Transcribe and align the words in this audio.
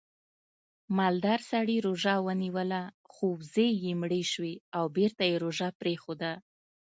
مالدار 0.97 1.39
سړي 1.51 1.77
روژه 1.87 2.15
ونیوله 2.27 2.81
خو 3.13 3.25
وزې 3.39 3.67
یې 3.83 3.91
مړې 4.01 4.23
شوې 4.31 4.55
او 4.77 4.83
بېرته 4.95 5.23
یې 5.29 5.35
روژه 5.43 5.69
پرېښوده 5.81 6.31